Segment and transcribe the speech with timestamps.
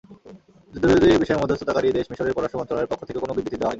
[0.73, 3.69] যুদ্ধবিরতির বিষয়ে মধ্যস্থতাকারী দেশ মিসরের পররাষ্ট্র মন্ত্রণালয়ের পক্ষ থেকেও কোনো বিবৃতি দেওয়া হয়নি।